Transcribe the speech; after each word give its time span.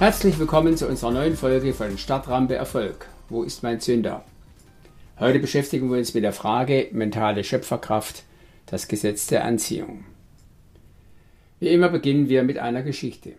Herzlich 0.00 0.38
willkommen 0.38 0.78
zu 0.78 0.88
unserer 0.88 1.10
neuen 1.10 1.36
Folge 1.36 1.74
von 1.74 1.98
Startrampe 1.98 2.54
Erfolg. 2.54 3.06
Wo 3.28 3.42
ist 3.42 3.62
mein 3.62 3.80
Zünder? 3.80 4.24
Heute 5.18 5.40
beschäftigen 5.40 5.90
wir 5.90 5.98
uns 5.98 6.14
mit 6.14 6.24
der 6.24 6.32
Frage 6.32 6.88
mentale 6.92 7.44
Schöpferkraft, 7.44 8.22
das 8.64 8.88
Gesetz 8.88 9.26
der 9.26 9.44
Anziehung. 9.44 10.06
Wie 11.58 11.68
immer 11.68 11.90
beginnen 11.90 12.30
wir 12.30 12.44
mit 12.44 12.58
einer 12.58 12.82
Geschichte. 12.82 13.34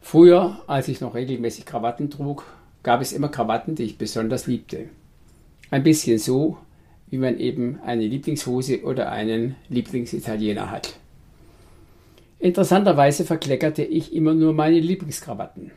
Früher, 0.00 0.62
als 0.66 0.88
ich 0.88 1.02
noch 1.02 1.14
regelmäßig 1.14 1.66
Krawatten 1.66 2.08
trug, 2.08 2.44
gab 2.82 3.02
es 3.02 3.12
immer 3.12 3.28
Krawatten, 3.28 3.74
die 3.74 3.82
ich 3.82 3.98
besonders 3.98 4.46
liebte. 4.46 4.88
Ein 5.70 5.82
bisschen 5.82 6.18
so, 6.18 6.56
wie 7.10 7.18
man 7.18 7.38
eben 7.38 7.80
eine 7.84 8.06
Lieblingshose 8.06 8.82
oder 8.82 9.12
einen 9.12 9.56
Lieblingsitaliener 9.68 10.70
hat. 10.70 10.94
Interessanterweise 12.38 13.24
verkleckerte 13.24 13.82
ich 13.82 14.14
immer 14.14 14.34
nur 14.34 14.52
meine 14.52 14.78
Lieblingskrawatten. 14.78 15.70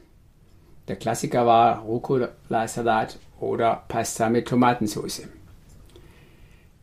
Der 0.87 0.97
Klassiker 0.97 1.45
war 1.45 1.79
Rucola-Salat 1.79 3.17
oder 3.39 3.83
Pasta 3.87 4.29
mit 4.29 4.47
Tomatensauce. 4.47 5.27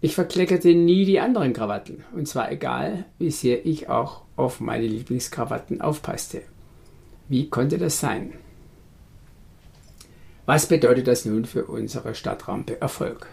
Ich 0.00 0.14
verkleckerte 0.14 0.74
nie 0.74 1.04
die 1.04 1.20
anderen 1.20 1.52
Krawatten, 1.52 2.04
und 2.14 2.28
zwar 2.28 2.50
egal, 2.52 3.04
wie 3.18 3.30
sehr 3.30 3.66
ich 3.66 3.88
auch 3.88 4.22
auf 4.36 4.60
meine 4.60 4.86
Lieblingskrawatten 4.86 5.80
aufpasste. 5.80 6.42
Wie 7.28 7.50
konnte 7.50 7.76
das 7.78 7.98
sein? 7.98 8.34
Was 10.44 10.66
bedeutet 10.66 11.08
das 11.08 11.24
nun 11.24 11.44
für 11.44 11.64
unsere 11.64 12.14
Stadtrampe 12.14 12.80
Erfolg? 12.80 13.26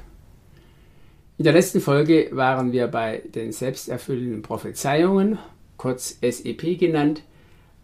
In 1.37 1.43
der 1.43 1.53
letzten 1.53 1.79
Folge 1.79 2.29
waren 2.31 2.71
wir 2.71 2.87
bei 2.87 3.21
den 3.35 3.51
selbsterfüllenden 3.51 4.41
Prophezeiungen 4.41 5.37
kurz 5.77 6.17
SEP 6.21 6.77
genannt, 6.77 7.23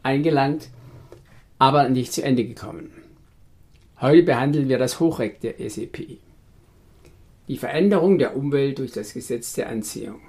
eingelangt, 0.04 0.70
aber 1.58 1.90
nicht 1.90 2.14
zu 2.14 2.24
Ende 2.24 2.46
gekommen. 2.46 2.92
Heute 4.02 4.24
behandeln 4.24 4.70
wir 4.70 4.78
das 4.78 5.00
Hochreck 5.00 5.42
der 5.42 5.56
SEP. 5.70 6.20
Die 7.48 7.58
Veränderung 7.58 8.18
der 8.18 8.36
Umwelt 8.36 8.80
durch 8.80 8.92
das 8.92 9.14
Gesetz 9.14 9.54
der 9.54 9.70
Anziehung. 9.70 10.22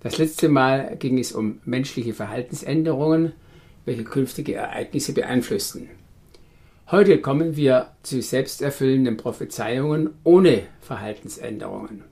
Das 0.00 0.18
letzte 0.18 0.48
Mal 0.48 0.96
ging 0.98 1.18
es 1.18 1.32
um 1.32 1.60
menschliche 1.64 2.12
Verhaltensänderungen, 2.12 3.32
welche 3.84 4.04
künftige 4.04 4.54
Ereignisse 4.54 5.12
beeinflussten. 5.12 5.88
Heute 6.90 7.20
kommen 7.20 7.56
wir 7.56 7.90
zu 8.02 8.22
selbsterfüllenden 8.22 9.16
Prophezeiungen 9.16 10.10
ohne 10.24 10.62
Verhaltensänderungen. 10.80 12.04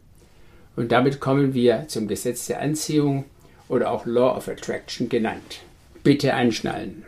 Und 0.74 0.92
damit 0.92 1.20
kommen 1.20 1.55
wir 1.55 1.86
zum 1.89 2.08
Gesetz 2.08 2.47
der 2.47 2.61
Anziehung, 2.61 3.24
oder 3.69 3.91
auch 3.91 4.06
Law 4.06 4.36
of 4.36 4.48
Attraction 4.48 5.09
genannt. 5.09 5.61
Bitte 6.03 6.34
anschnallen. 6.34 7.05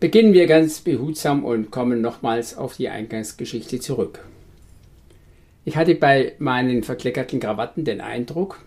Beginnen 0.00 0.32
wir 0.32 0.46
ganz 0.46 0.80
behutsam 0.80 1.44
und 1.44 1.70
kommen 1.70 2.00
nochmals 2.00 2.56
auf 2.56 2.76
die 2.76 2.88
Eingangsgeschichte 2.88 3.80
zurück. 3.80 4.24
Ich 5.64 5.76
hatte 5.76 5.94
bei 5.94 6.34
meinen 6.38 6.82
verkleckerten 6.82 7.40
Krawatten 7.40 7.84
den 7.84 8.00
Eindruck, 8.00 8.60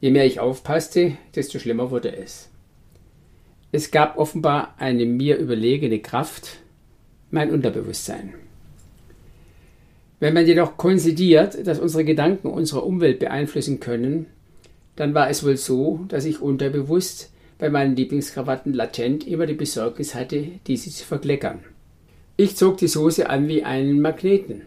je 0.00 0.10
mehr 0.10 0.24
ich 0.24 0.40
aufpasste, 0.40 1.12
desto 1.34 1.58
schlimmer 1.58 1.90
wurde 1.90 2.16
es. 2.16 2.48
Es 3.72 3.90
gab 3.90 4.16
offenbar 4.16 4.74
eine 4.78 5.04
mir 5.04 5.36
überlegene 5.36 6.00
Kraft, 6.00 6.58
mein 7.30 7.50
Unterbewusstsein. 7.50 8.34
Wenn 10.20 10.34
man 10.34 10.46
jedoch 10.46 10.76
konzidiert, 10.76 11.66
dass 11.66 11.78
unsere 11.78 12.04
Gedanken 12.04 12.48
unsere 12.48 12.82
Umwelt 12.82 13.18
beeinflussen 13.18 13.78
können, 13.80 14.26
dann 15.00 15.14
war 15.14 15.30
es 15.30 15.42
wohl 15.42 15.56
so, 15.56 16.00
dass 16.08 16.26
ich 16.26 16.42
unterbewusst 16.42 17.32
bei 17.56 17.70
meinen 17.70 17.96
Lieblingskrawatten 17.96 18.74
latent 18.74 19.26
immer 19.26 19.46
die 19.46 19.54
Besorgnis 19.54 20.14
hatte, 20.14 20.48
diese 20.66 20.90
zu 20.90 21.06
verkleckern. 21.06 21.60
Ich 22.36 22.54
zog 22.54 22.76
die 22.76 22.86
Soße 22.86 23.30
an 23.30 23.48
wie 23.48 23.64
einen 23.64 24.02
Magneten. 24.02 24.60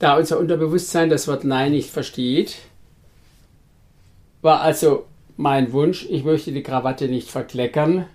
Da 0.00 0.16
unser 0.16 0.40
Unterbewusstsein 0.40 1.10
das 1.10 1.28
Wort 1.28 1.44
Nein 1.44 1.70
nicht 1.70 1.90
versteht, 1.90 2.56
war 4.42 4.62
also 4.62 5.04
mein 5.36 5.72
Wunsch, 5.72 6.08
ich 6.10 6.24
möchte 6.24 6.50
die 6.50 6.64
Krawatte 6.64 7.06
nicht 7.06 7.30
verkleckern, 7.30 8.06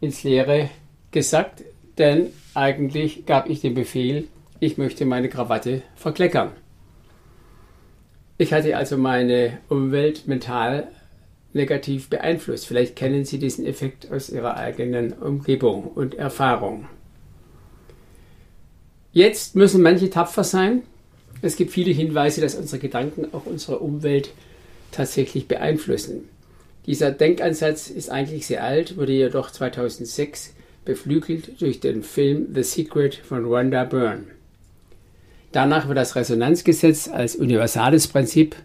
ins 0.00 0.24
Leere 0.24 0.70
gesagt, 1.12 1.62
denn 1.98 2.32
eigentlich 2.52 3.26
gab 3.26 3.48
ich 3.48 3.60
den 3.60 3.74
Befehl, 3.74 4.26
ich 4.58 4.76
möchte 4.76 5.04
meine 5.04 5.28
Krawatte 5.28 5.82
verkleckern. 5.94 6.50
Ich 8.40 8.52
hatte 8.52 8.76
also 8.76 8.96
meine 8.96 9.58
Umwelt 9.68 10.28
mental 10.28 10.86
negativ 11.52 12.08
beeinflusst. 12.08 12.66
Vielleicht 12.66 12.94
kennen 12.94 13.24
Sie 13.24 13.40
diesen 13.40 13.66
Effekt 13.66 14.12
aus 14.12 14.30
Ihrer 14.30 14.56
eigenen 14.56 15.12
Umgebung 15.12 15.84
und 15.84 16.14
Erfahrung. 16.14 16.88
Jetzt 19.12 19.56
müssen 19.56 19.82
manche 19.82 20.08
tapfer 20.08 20.44
sein. 20.44 20.82
Es 21.42 21.56
gibt 21.56 21.72
viele 21.72 21.90
Hinweise, 21.90 22.40
dass 22.40 22.54
unsere 22.54 22.80
Gedanken 22.80 23.26
auch 23.32 23.46
unsere 23.46 23.80
Umwelt 23.80 24.30
tatsächlich 24.92 25.48
beeinflussen. 25.48 26.28
Dieser 26.86 27.10
Denkansatz 27.10 27.90
ist 27.90 28.08
eigentlich 28.08 28.46
sehr 28.46 28.62
alt, 28.62 28.96
wurde 28.96 29.12
jedoch 29.12 29.50
2006 29.50 30.54
beflügelt 30.84 31.60
durch 31.60 31.80
den 31.80 32.04
Film 32.04 32.54
The 32.54 32.62
Secret 32.62 33.16
von 33.16 33.44
Rhonda 33.44 33.84
Byrne. 33.84 34.37
Danach 35.52 35.88
wird 35.88 35.96
das 35.96 36.14
Resonanzgesetz 36.14 37.08
als 37.08 37.36
universales 37.36 38.06
Prinzip 38.06 38.56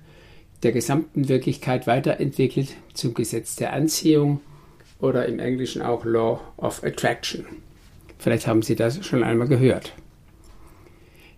der 0.64 0.72
gesamten 0.72 1.30
Wirklichkeit 1.30 1.88
weiterentwickelt 1.88 2.70
zum 2.94 3.14
Gesetz 3.14 3.56
der 3.56 3.74
Anziehung 3.74 4.42
oder 5.00 5.26
im 5.26 5.40
Englischen 5.40 5.82
auch 5.82 6.06
Law 6.06 6.40
of 6.58 6.84
Attraction. 6.84 7.46
Vielleicht 8.18 8.48
haben 8.48 8.62
Sie 8.62 8.76
das 8.76 9.06
schon 9.06 9.24
einmal 9.24 9.48
gehört. 9.48 9.94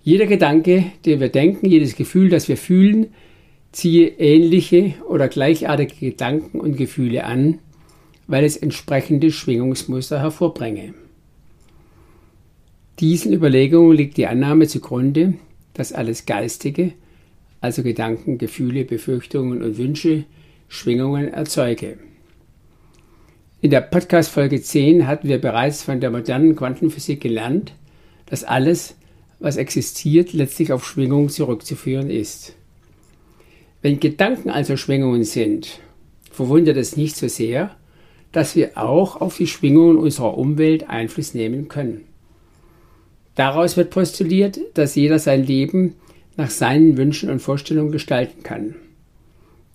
Jeder 0.04 0.28
Gedanke, 0.28 0.92
den 1.06 1.20
wir 1.20 1.30
denken, 1.30 1.66
jedes 1.66 1.96
Gefühl, 1.96 2.30
das 2.30 2.48
wir 2.48 2.58
fühlen, 2.58 3.08
ziehe 3.72 4.08
ähnliche 4.08 4.94
oder 5.10 5.28
gleichartige 5.28 6.12
Gedanken 6.12 6.60
und 6.60 6.78
Gefühle 6.78 7.24
an, 7.24 7.60
weil 8.28 8.44
es 8.46 8.56
entsprechende 8.56 9.32
Schwingungsmuster 9.32 10.20
hervorbringe. 10.20 10.94
Diesen 13.00 13.34
Überlegungen 13.34 13.98
liegt 13.98 14.16
die 14.16 14.26
Annahme 14.26 14.68
zugrunde, 14.68 15.34
dass 15.74 15.92
alles 15.92 16.26
Geistige, 16.26 16.94
also 17.60 17.84
Gedanken, 17.84 18.38
Gefühle, 18.38 18.86
Befürchtungen 18.86 19.62
und 19.62 19.78
Wünsche, 19.78 20.24
Schwingungen 20.70 21.28
erzeuge. 21.28 21.98
In 23.60 23.70
der 23.70 23.82
Podcast-Folge 23.82 24.62
10 24.62 25.08
hatten 25.08 25.28
wir 25.28 25.42
bereits 25.42 25.84
von 25.84 26.00
der 26.00 26.10
modernen 26.10 26.56
Quantenphysik 26.56 27.20
gelernt, 27.20 27.74
dass 28.28 28.46
alles, 28.46 28.96
was 29.40 29.58
existiert, 29.58 30.32
letztlich 30.32 30.72
auf 30.72 30.88
Schwingungen 30.88 31.28
zurückzuführen 31.28 32.10
ist. 32.10 32.56
Wenn 33.82 34.00
Gedanken 34.00 34.50
also 34.50 34.78
Schwingungen 34.78 35.26
sind, 35.26 35.82
verwundert 36.32 36.78
es 36.78 36.96
nicht 36.96 37.18
so 37.18 37.28
sehr, 37.28 37.76
dass 38.32 38.56
wir 38.56 38.78
auch 38.78 39.20
auf 39.20 39.36
die 39.36 39.48
Schwingungen 39.48 39.98
unserer 39.98 40.38
Umwelt 40.38 40.90
Einfluss 40.90 41.34
nehmen 41.34 41.68
können. 41.68 42.06
Daraus 43.35 43.78
wird 43.78 43.90
postuliert, 43.90 44.59
dass 44.73 44.96
jeder 44.96 45.20
sein 45.20 45.46
Leben 45.46 45.96
nach 46.37 46.49
seinen 46.49 46.97
Wünschen 46.97 47.29
und 47.29 47.41
Vorstellungen 47.41 47.91
gestalten 47.91 48.43
kann. 48.43 48.76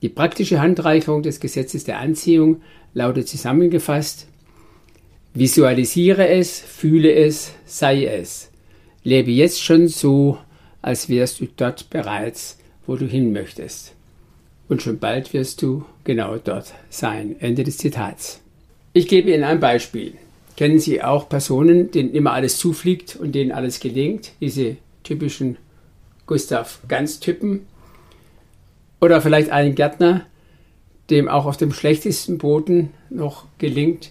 Die 0.03 0.09
praktische 0.09 0.61
Handreichung 0.61 1.23
des 1.23 1.41
Gesetzes 1.41 1.85
der 1.85 1.99
Anziehung 1.99 2.63
lautet 2.95 3.29
zusammengefasst 3.29 4.27
Visualisiere 5.33 6.29
es, 6.29 6.59
fühle 6.59 7.13
es, 7.13 7.53
sei 7.65 8.05
es. 8.07 8.51
Lebe 9.05 9.31
jetzt 9.31 9.63
schon 9.63 9.87
so, 9.87 10.39
als 10.83 11.09
wärst 11.09 11.41
du 11.41 11.47
dort 11.57 11.89
bereits, 11.89 12.59
wo 12.85 12.97
du 12.97 13.07
hin 13.07 13.33
möchtest. 13.33 13.93
Und 14.69 14.83
schon 14.83 14.99
bald 14.99 15.33
wirst 15.33 15.63
du 15.63 15.85
genau 16.03 16.37
dort 16.39 16.75
sein. 16.89 17.37
Ende 17.39 17.63
des 17.63 17.79
Zitats. 17.79 18.41
Ich 18.93 19.07
gebe 19.07 19.31
Ihnen 19.31 19.45
ein 19.45 19.61
Beispiel. 19.61 20.15
Kennen 20.61 20.79
Sie 20.79 21.03
auch 21.03 21.27
Personen, 21.31 21.91
denen 21.91 22.13
immer 22.13 22.35
alles 22.35 22.59
zufliegt 22.59 23.17
und 23.17 23.35
denen 23.35 23.51
alles 23.51 23.81
gelingt? 23.81 24.33
Diese 24.43 24.77
typischen 25.05 25.57
Gustav 26.27 26.81
Ganz-Typen. 26.87 27.61
Oder 29.01 29.23
vielleicht 29.23 29.49
einen 29.49 29.75
Gärtner, 29.75 30.27
dem 31.09 31.29
auch 31.31 31.47
auf 31.47 31.57
dem 31.57 31.73
schlechtesten 31.73 32.37
Boden 32.37 32.91
noch 33.09 33.47
gelingt, 33.57 34.11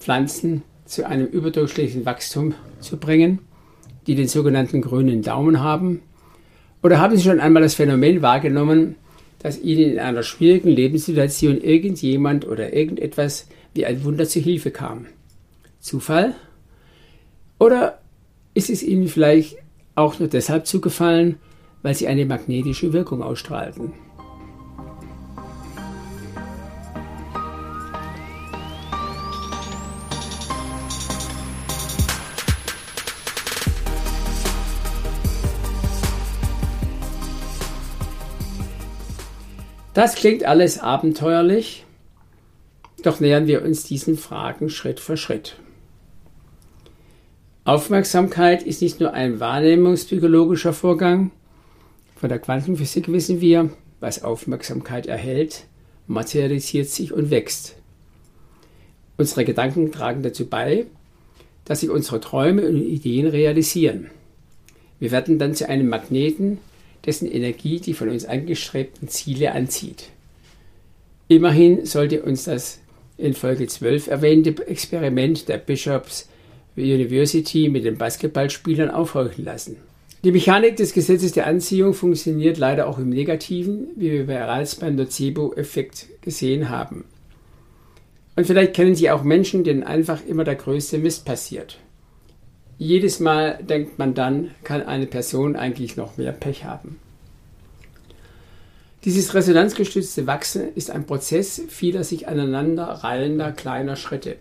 Pflanzen 0.00 0.64
zu 0.86 1.06
einem 1.06 1.28
überdurchschnittlichen 1.28 2.04
Wachstum 2.04 2.54
zu 2.80 2.96
bringen, 2.96 3.38
die 4.08 4.16
den 4.16 4.26
sogenannten 4.26 4.82
grünen 4.82 5.22
Daumen 5.22 5.60
haben? 5.60 6.02
Oder 6.82 6.98
haben 6.98 7.16
Sie 7.16 7.22
schon 7.22 7.38
einmal 7.38 7.62
das 7.62 7.76
Phänomen 7.76 8.22
wahrgenommen, 8.22 8.96
dass 9.38 9.60
Ihnen 9.60 9.92
in 9.92 9.98
einer 10.00 10.24
schwierigen 10.24 10.70
Lebenssituation 10.70 11.60
irgendjemand 11.60 12.44
oder 12.44 12.72
irgendetwas 12.72 13.46
wie 13.74 13.86
ein 13.86 14.02
Wunder 14.02 14.26
zu 14.26 14.40
Hilfe 14.40 14.72
kam? 14.72 15.06
Zufall? 15.86 16.34
Oder 17.60 18.00
ist 18.54 18.70
es 18.70 18.82
Ihnen 18.82 19.06
vielleicht 19.06 19.56
auch 19.94 20.18
nur 20.18 20.28
deshalb 20.28 20.66
zugefallen, 20.66 21.38
weil 21.82 21.94
Sie 21.94 22.08
eine 22.08 22.26
magnetische 22.26 22.92
Wirkung 22.92 23.22
ausstrahlten? 23.22 23.92
Das 39.94 40.16
klingt 40.16 40.44
alles 40.44 40.80
abenteuerlich, 40.80 41.86
doch 43.04 43.20
nähern 43.20 43.46
wir 43.46 43.62
uns 43.62 43.84
diesen 43.84 44.18
Fragen 44.18 44.68
Schritt 44.68 44.98
für 44.98 45.16
Schritt. 45.16 45.60
Aufmerksamkeit 47.66 48.62
ist 48.62 48.80
nicht 48.80 49.00
nur 49.00 49.12
ein 49.12 49.40
wahrnehmungspsychologischer 49.40 50.72
Vorgang. 50.72 51.32
Von 52.14 52.28
der 52.28 52.38
Quantenphysik 52.38 53.10
wissen 53.10 53.40
wir, 53.40 53.70
was 53.98 54.22
Aufmerksamkeit 54.22 55.06
erhält, 55.06 55.64
materialisiert 56.06 56.88
sich 56.88 57.12
und 57.12 57.32
wächst. 57.32 57.74
Unsere 59.16 59.44
Gedanken 59.44 59.90
tragen 59.90 60.22
dazu 60.22 60.46
bei, 60.46 60.86
dass 61.64 61.80
sich 61.80 61.90
unsere 61.90 62.20
Träume 62.20 62.68
und 62.68 62.76
Ideen 62.76 63.26
realisieren. 63.26 64.12
Wir 65.00 65.10
werden 65.10 65.40
dann 65.40 65.56
zu 65.56 65.68
einem 65.68 65.88
Magneten, 65.88 66.58
dessen 67.04 67.28
Energie 67.28 67.80
die 67.80 67.94
von 67.94 68.10
uns 68.10 68.26
angestrebten 68.26 69.08
Ziele 69.08 69.50
anzieht. 69.50 70.10
Immerhin 71.26 71.84
sollte 71.84 72.22
uns 72.22 72.44
das 72.44 72.78
in 73.18 73.34
Folge 73.34 73.66
12 73.66 74.06
erwähnte 74.06 74.68
Experiment 74.68 75.48
der 75.48 75.58
Bishops 75.58 76.28
University 76.82 77.68
mit 77.68 77.84
den 77.84 77.98
Basketballspielern 77.98 78.90
aufhorchen 78.90 79.44
lassen. 79.44 79.76
Die 80.24 80.32
Mechanik 80.32 80.76
des 80.76 80.92
Gesetzes 80.92 81.32
der 81.32 81.46
Anziehung 81.46 81.94
funktioniert 81.94 82.58
leider 82.58 82.88
auch 82.88 82.98
im 82.98 83.10
Negativen, 83.10 83.88
wie 83.96 84.10
wir 84.10 84.26
bereits 84.26 84.74
beim 84.74 84.96
Nocebo-Effekt 84.96 86.06
gesehen 86.22 86.68
haben. 86.68 87.04
Und 88.34 88.46
vielleicht 88.46 88.74
kennen 88.74 88.94
Sie 88.94 89.10
auch 89.10 89.22
Menschen, 89.22 89.64
denen 89.64 89.82
einfach 89.84 90.24
immer 90.26 90.44
der 90.44 90.56
größte 90.56 90.98
Mist 90.98 91.24
passiert. 91.24 91.78
Jedes 92.78 93.20
Mal 93.20 93.58
denkt 93.62 93.98
man 93.98 94.14
dann, 94.14 94.50
kann 94.62 94.82
eine 94.82 95.06
Person 95.06 95.56
eigentlich 95.56 95.96
noch 95.96 96.18
mehr 96.18 96.32
Pech 96.32 96.64
haben. 96.64 96.98
Dieses 99.04 99.32
resonanzgestützte 99.34 100.26
Wachsen 100.26 100.74
ist 100.74 100.90
ein 100.90 101.06
Prozess 101.06 101.62
vieler 101.68 102.02
sich 102.02 102.26
aneinander 102.26 102.84
reihender 102.84 103.52
kleiner 103.52 103.94
Schritte. 103.94 104.36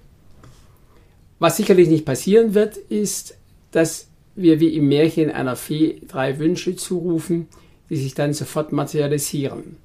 Was 1.40 1.58
sicherlich 1.58 1.90
nicht 1.90 2.06
passieren 2.06 2.54
wird, 2.54 2.78
ist, 2.78 3.38
dass 3.72 4.08
wir 4.36 4.60
wie 4.60 4.76
im 4.76 4.88
Märchen 4.88 5.32
einer 5.32 5.56
Fee 5.56 6.02
drei 6.08 6.40
Wünsche 6.40 6.76
zurufen, 6.76 7.48
die 7.90 7.98
sich 7.98 8.14
dann 8.14 8.34
sofort 8.34 8.72
materialisieren. 8.72 9.78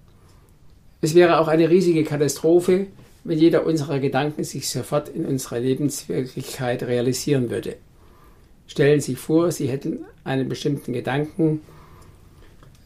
Es 1.01 1.15
wäre 1.15 1.39
auch 1.39 1.49
eine 1.49 1.71
riesige 1.71 2.05
Katastrophe, 2.05 2.87
wenn 3.25 3.39
jeder 3.39 3.67
unserer 3.67 3.99
Gedanken 3.99 4.45
sich 4.45 4.69
sofort 4.69 5.09
in 5.09 5.27
unserer 5.27 5.61
Lebenswirklichkeit 5.61 6.83
realisieren 6.83 7.51
würde. 7.51 7.77
Stellen 8.67 9.01
Sie 9.01 9.13
sich 9.13 9.21
vor, 9.21 9.51
Sie 9.51 9.69
hätten 9.69 10.05
einen 10.25 10.49
bestimmten 10.49 10.93
Gedanken, 10.93 11.61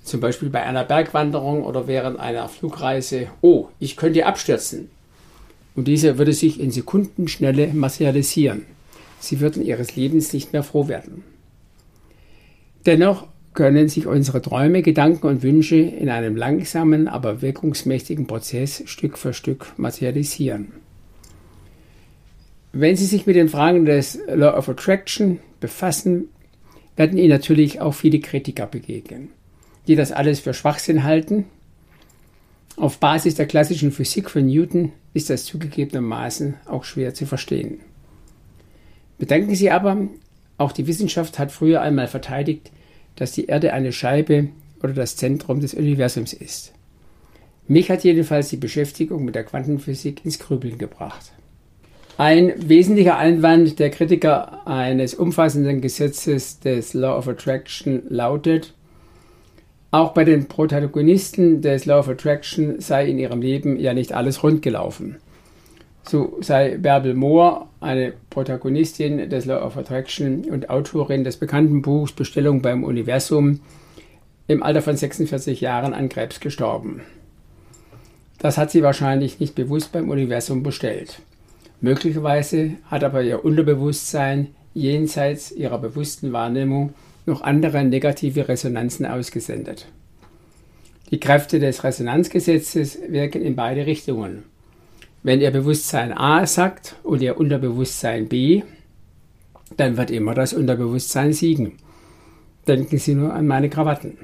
zum 0.03 0.21
Beispiel 0.21 0.51
bei 0.51 0.63
einer 0.63 0.85
Bergwanderung 0.85 1.65
oder 1.65 1.87
während 1.87 2.19
einer 2.19 2.49
Flugreise, 2.49 3.29
oh, 3.41 3.69
ich 3.79 3.97
könnte 3.97 4.27
abstürzen. 4.27 4.91
Und 5.75 5.89
dieser 5.89 6.19
würde 6.19 6.33
sich 6.33 6.61
in 6.61 6.71
Sekundenschnelle 6.71 7.69
materialisieren. 7.75 8.63
Sie 9.19 9.41
würden 9.41 9.65
ihres 9.65 9.97
Lebens 9.97 10.33
nicht 10.33 10.53
mehr 10.53 10.63
froh 10.63 10.89
werden. 10.89 11.25
Dennoch 12.87 13.27
können 13.55 13.89
sich 13.89 14.07
unsere 14.07 14.43
Träume, 14.43 14.83
Gedanken 14.83 15.27
und 15.29 15.43
Wünsche 15.43 15.77
in 15.77 16.09
einem 16.09 16.37
langsamen, 16.37 17.09
aber 17.09 17.41
wirkungsmächtigen 17.41 18.27
Prozess 18.27 18.83
Stück 18.87 19.17
für 19.17 19.33
Stück 19.33 19.73
materialisieren. 19.77 20.73
Wenn 22.73 22.97
Sie 22.97 23.07
sich 23.07 23.27
mit 23.27 23.37
den 23.37 23.49
Fragen 23.49 23.85
des 23.85 24.19
Law 24.27 24.57
of 24.59 24.69
Attraction 24.69 25.39
befassen, 25.61 26.29
werden 26.97 27.17
Ihnen 27.17 27.31
natürlich 27.31 27.81
auch 27.81 27.95
viele 27.95 28.19
Kritiker 28.19 28.67
begegnen, 28.67 29.29
die 29.87 29.95
das 29.95 30.11
alles 30.11 30.41
für 30.41 30.55
Schwachsinn 30.55 31.05
halten. 31.05 31.45
Auf 32.77 32.99
Basis 32.99 33.37
der 33.37 33.47
klassischen 33.47 33.93
Physik 33.93 34.29
von 34.29 34.47
Newton 34.47 34.93
ist 35.13 35.31
das 35.31 35.45
zugegebenermaßen 35.45 36.55
auch 36.67 36.85
schwer 36.85 37.15
zu 37.15 37.25
verstehen. 37.25 37.79
Bedenken 39.17 39.55
Sie 39.55 39.71
aber, 39.71 40.09
auch 40.59 40.73
die 40.73 40.89
Wissenschaft 40.89 41.39
hat 41.39 41.53
früher 41.53 41.83
einmal 41.83 42.09
verteidigt, 42.09 42.73
dass 43.15 43.33
die 43.33 43.47
Erde 43.47 43.73
eine 43.73 43.93
Scheibe 43.93 44.49
oder 44.83 44.93
das 44.93 45.17
Zentrum 45.17 45.61
des 45.61 45.75
Universums 45.75 46.33
ist. 46.33 46.73
Mich 47.69 47.91
hat 47.91 48.03
jedenfalls 48.03 48.49
die 48.49 48.57
Beschäftigung 48.57 49.25
mit 49.25 49.37
der 49.37 49.45
Quantenphysik 49.45 50.25
ins 50.25 50.41
Grübeln 50.41 50.77
gebracht. 50.77 51.33
Ein 52.19 52.55
wesentlicher 52.69 53.17
Einwand 53.17 53.79
der 53.79 53.91
Kritiker 53.91 54.67
eines 54.67 55.15
umfassenden 55.15 55.81
Gesetzes 55.81 56.61
des 56.61 56.93
Law 56.93 57.17
of 57.17 57.29
Attraction 57.29 58.03
lautet, 58.09 58.75
auch 59.95 60.11
bei 60.13 60.25
den 60.25 60.47
Protagonisten 60.47 61.63
des 61.63 61.87
Law 61.87 62.01
of 62.01 62.09
Attraction 62.09 62.81
sei 62.81 63.07
in 63.07 63.17
ihrem 63.17 63.41
Leben 63.41 63.79
ja 63.79 63.95
nicht 63.95 64.13
alles 64.13 64.43
rund 64.43 64.61
gelaufen. 64.61 65.19
So 66.03 66.37
sei 66.41 66.79
Bärbel 66.79 67.15
Moore, 67.15 67.67
eine 67.81 68.13
Protagonistin 68.29 69.31
des 69.31 69.45
Law 69.45 69.65
of 69.65 69.77
Attraction 69.77 70.47
und 70.51 70.69
Autorin 70.69 71.23
des 71.23 71.37
bekannten 71.37 71.81
Buchs 71.81 72.11
Bestellung 72.11 72.61
beim 72.61 72.83
Universum, 72.83 73.61
im 74.49 74.65
Alter 74.65 74.83
von 74.83 74.97
46 74.97 75.61
Jahren 75.61 75.95
an 75.95 76.09
Krebs 76.09 76.41
gestorben. 76.41 77.01
Das 78.39 78.59
hat 78.59 78.73
sie 78.73 78.83
wahrscheinlich 78.83 79.39
nicht 79.39 79.55
bewusst 79.55 79.93
beim 79.93 80.11
Universum 80.11 80.65
bestellt. 80.65 81.21
Möglicherweise 81.81 82.73
hat 82.91 83.05
aber 83.05 83.23
ihr 83.23 83.45
Unterbewusstsein 83.45 84.49
jenseits 84.75 85.53
ihrer 85.53 85.79
bewussten 85.79 86.33
Wahrnehmung 86.33 86.95
noch 87.27 87.43
andere 87.43 87.85
negative 87.85 88.49
Resonanzen 88.49 89.07
ausgesendet. 89.07 89.87
Die 91.11 91.21
Kräfte 91.21 91.59
des 91.59 91.85
Resonanzgesetzes 91.85 92.99
wirken 93.09 93.43
in 93.43 93.57
beide 93.57 93.87
Richtungen. 93.87 94.45
Wenn 95.23 95.41
ihr 95.41 95.51
Bewusstsein 95.51 96.13
A 96.13 96.47
sagt 96.47 96.97
und 97.03 97.23
ihr 97.23 97.39
Unterbewusstsein 97.39 98.29
B, 98.29 98.63
dann 99.77 99.97
wird 99.97 100.11
immer 100.11 100.35
das 100.35 100.53
Unterbewusstsein 100.53 101.33
siegen. 101.33 101.75
Denken 102.67 102.99
Sie 102.99 103.15
nur 103.15 103.33
an 103.33 103.47
meine 103.47 103.71
Krawatten. 103.71 104.19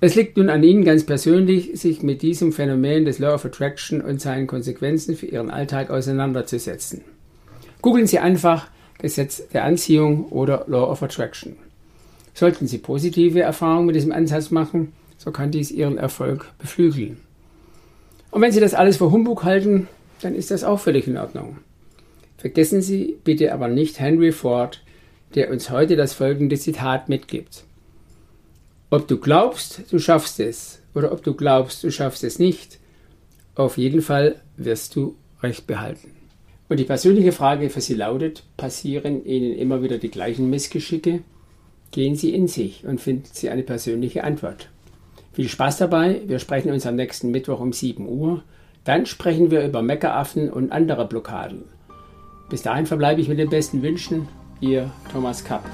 Es 0.00 0.14
liegt 0.14 0.36
nun 0.36 0.48
an 0.48 0.62
Ihnen 0.62 0.84
ganz 0.84 1.04
persönlich, 1.04 1.72
sich 1.74 2.02
mit 2.02 2.22
diesem 2.22 2.52
Phänomen 2.52 3.04
des 3.04 3.18
Law 3.18 3.34
of 3.34 3.44
Attraction 3.44 4.00
und 4.00 4.20
seinen 4.20 4.46
Konsequenzen 4.46 5.16
für 5.16 5.26
Ihren 5.26 5.50
Alltag 5.50 5.90
auseinanderzusetzen. 5.90 7.02
Googeln 7.82 8.06
Sie 8.06 8.20
einfach 8.20 8.70
Gesetz 8.98 9.46
der 9.48 9.64
Anziehung 9.64 10.26
oder 10.26 10.64
Law 10.66 10.90
of 10.90 11.02
Attraction. 11.02 11.56
Sollten 12.34 12.66
Sie 12.66 12.78
positive 12.78 13.40
Erfahrungen 13.40 13.86
mit 13.86 13.96
diesem 13.96 14.12
Ansatz 14.12 14.50
machen, 14.50 14.92
so 15.16 15.30
kann 15.30 15.50
dies 15.50 15.70
Ihren 15.70 15.98
Erfolg 15.98 16.52
beflügeln. 16.58 17.18
Und 18.30 18.42
wenn 18.42 18.52
Sie 18.52 18.60
das 18.60 18.74
alles 18.74 18.98
für 18.98 19.10
Humbug 19.10 19.44
halten, 19.44 19.88
dann 20.20 20.34
ist 20.34 20.50
das 20.50 20.64
auch 20.64 20.80
völlig 20.80 21.06
in 21.06 21.16
Ordnung. 21.16 21.58
Vergessen 22.36 22.82
Sie 22.82 23.18
bitte 23.24 23.52
aber 23.52 23.68
nicht 23.68 23.98
Henry 23.98 24.32
Ford, 24.32 24.82
der 25.34 25.50
uns 25.50 25.70
heute 25.70 25.96
das 25.96 26.12
folgende 26.12 26.56
Zitat 26.56 27.08
mitgibt. 27.08 27.64
Ob 28.90 29.06
du 29.06 29.18
glaubst, 29.18 29.82
du 29.90 29.98
schaffst 29.98 30.40
es, 30.40 30.80
oder 30.94 31.12
ob 31.12 31.22
du 31.22 31.34
glaubst, 31.34 31.84
du 31.84 31.90
schaffst 31.90 32.24
es 32.24 32.38
nicht, 32.38 32.78
auf 33.54 33.76
jeden 33.76 34.02
Fall 34.02 34.40
wirst 34.56 34.96
du 34.96 35.16
Recht 35.42 35.66
behalten. 35.66 36.17
Und 36.68 36.78
die 36.78 36.84
persönliche 36.84 37.32
Frage 37.32 37.70
für 37.70 37.80
Sie 37.80 37.94
lautet, 37.94 38.44
passieren 38.56 39.24
Ihnen 39.24 39.56
immer 39.56 39.82
wieder 39.82 39.98
die 39.98 40.10
gleichen 40.10 40.50
Missgeschicke? 40.50 41.20
Gehen 41.90 42.14
Sie 42.14 42.34
in 42.34 42.46
sich 42.46 42.84
und 42.84 43.00
finden 43.00 43.28
Sie 43.32 43.48
eine 43.48 43.62
persönliche 43.62 44.24
Antwort. 44.24 44.68
Viel 45.32 45.48
Spaß 45.48 45.78
dabei, 45.78 46.20
wir 46.26 46.38
sprechen 46.38 46.72
uns 46.72 46.86
am 46.86 46.96
nächsten 46.96 47.30
Mittwoch 47.30 47.60
um 47.60 47.72
7 47.72 48.06
Uhr. 48.06 48.42
Dann 48.84 49.06
sprechen 49.06 49.50
wir 49.50 49.64
über 49.64 49.82
Meckeraffen 49.82 50.50
und 50.50 50.72
andere 50.72 51.06
Blockaden. 51.06 51.64
Bis 52.50 52.62
dahin 52.62 52.86
verbleibe 52.86 53.20
ich 53.20 53.28
mit 53.28 53.38
den 53.38 53.50
besten 53.50 53.82
Wünschen, 53.82 54.28
Ihr 54.60 54.90
Thomas 55.12 55.44
Kapp. 55.44 55.64